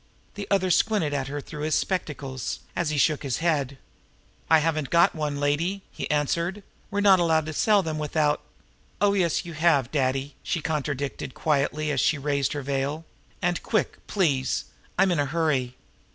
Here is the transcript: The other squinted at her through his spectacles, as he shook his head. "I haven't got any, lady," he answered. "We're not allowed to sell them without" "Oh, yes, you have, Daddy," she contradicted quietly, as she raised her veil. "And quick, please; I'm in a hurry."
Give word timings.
The 0.33 0.47
other 0.49 0.71
squinted 0.71 1.13
at 1.13 1.27
her 1.27 1.39
through 1.39 1.61
his 1.61 1.75
spectacles, 1.75 2.61
as 2.75 2.89
he 2.89 2.97
shook 2.97 3.21
his 3.21 3.37
head. 3.37 3.77
"I 4.49 4.57
haven't 4.57 4.89
got 4.89 5.13
any, 5.13 5.35
lady," 5.37 5.83
he 5.91 6.09
answered. 6.09 6.63
"We're 6.89 7.01
not 7.01 7.19
allowed 7.19 7.45
to 7.45 7.53
sell 7.53 7.83
them 7.83 7.99
without" 7.99 8.41
"Oh, 8.99 9.13
yes, 9.13 9.45
you 9.45 9.53
have, 9.53 9.91
Daddy," 9.91 10.33
she 10.41 10.59
contradicted 10.59 11.35
quietly, 11.35 11.91
as 11.91 11.99
she 12.01 12.17
raised 12.17 12.53
her 12.53 12.63
veil. 12.63 13.05
"And 13.43 13.61
quick, 13.61 13.99
please; 14.07 14.63
I'm 14.97 15.11
in 15.11 15.19
a 15.19 15.27
hurry." 15.27 15.75